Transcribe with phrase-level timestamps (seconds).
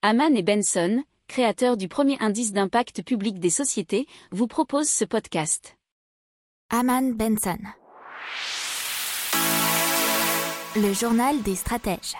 [0.00, 5.76] Haman et Benson, créateurs du premier indice d'impact public des sociétés, vous proposent ce podcast.
[6.70, 7.58] Haman Benson.
[10.76, 12.14] Le journal des stratèges.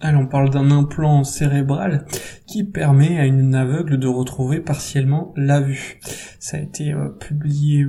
[0.00, 2.08] Alors on parle d'un implant cérébral
[2.48, 6.00] qui permet à une aveugle de retrouver partiellement la vue.
[6.40, 7.86] Ça a été euh, publié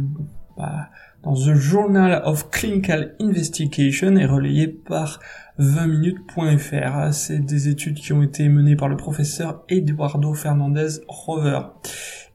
[1.23, 5.19] dans The Journal of Clinical Investigation et relayé par
[5.59, 7.13] 20minutes.fr.
[7.13, 11.61] C'est des études qui ont été menées par le professeur Eduardo Fernandez Rover.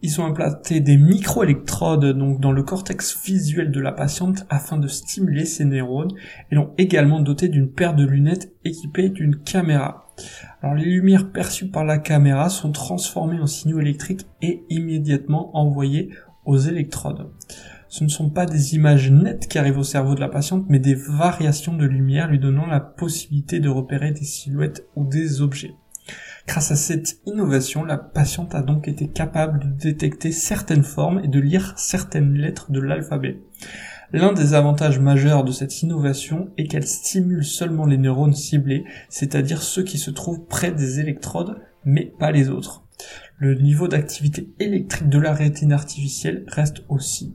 [0.01, 4.87] Ils ont implanté des microélectrodes donc dans le cortex visuel de la patiente afin de
[4.87, 6.13] stimuler ses neurones
[6.51, 10.07] et l'ont également doté d'une paire de lunettes équipées d'une caméra.
[10.63, 16.11] Alors les lumières perçues par la caméra sont transformées en signaux électriques et immédiatement envoyées
[16.45, 17.33] aux électrodes.
[17.89, 20.79] Ce ne sont pas des images nettes qui arrivent au cerveau de la patiente, mais
[20.79, 25.75] des variations de lumière lui donnant la possibilité de repérer des silhouettes ou des objets.
[26.47, 31.29] Grâce à cette innovation, la patiente a donc été capable de détecter certaines formes et
[31.29, 33.41] de lire certaines lettres de l'alphabet.
[34.13, 39.63] L'un des avantages majeurs de cette innovation est qu'elle stimule seulement les neurones ciblés, c'est-à-dire
[39.63, 42.85] ceux qui se trouvent près des électrodes, mais pas les autres.
[43.37, 47.35] Le niveau d'activité électrique de la rétine artificielle reste aussi